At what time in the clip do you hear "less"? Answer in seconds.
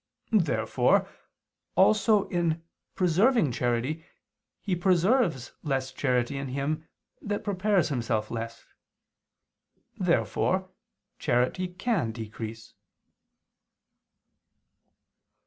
5.61-5.91, 8.31-8.65